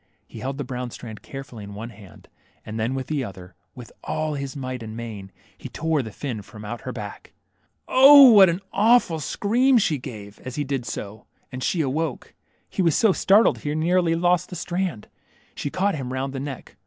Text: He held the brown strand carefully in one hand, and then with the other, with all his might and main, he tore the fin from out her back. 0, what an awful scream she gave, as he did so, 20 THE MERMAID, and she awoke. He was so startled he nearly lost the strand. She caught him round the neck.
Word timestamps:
He 0.27 0.39
held 0.39 0.57
the 0.57 0.63
brown 0.63 0.89
strand 0.89 1.21
carefully 1.21 1.63
in 1.63 1.75
one 1.75 1.91
hand, 1.91 2.27
and 2.65 2.79
then 2.79 2.95
with 2.95 3.05
the 3.05 3.23
other, 3.23 3.53
with 3.75 3.91
all 4.03 4.33
his 4.33 4.55
might 4.55 4.81
and 4.81 4.97
main, 4.97 5.31
he 5.55 5.69
tore 5.69 6.01
the 6.01 6.09
fin 6.11 6.41
from 6.41 6.65
out 6.65 6.81
her 6.81 6.91
back. 6.91 7.33
0, 7.87 8.31
what 8.31 8.49
an 8.49 8.61
awful 8.73 9.19
scream 9.19 9.77
she 9.77 9.99
gave, 9.99 10.39
as 10.39 10.55
he 10.55 10.63
did 10.63 10.87
so, 10.87 11.01
20 11.01 11.03
THE 11.03 11.11
MERMAID, 11.43 11.47
and 11.51 11.63
she 11.63 11.81
awoke. 11.81 12.33
He 12.67 12.81
was 12.81 12.95
so 12.95 13.11
startled 13.13 13.59
he 13.59 13.75
nearly 13.75 14.15
lost 14.15 14.49
the 14.49 14.55
strand. 14.55 15.07
She 15.53 15.69
caught 15.69 15.93
him 15.93 16.11
round 16.11 16.33
the 16.33 16.39
neck. 16.39 16.77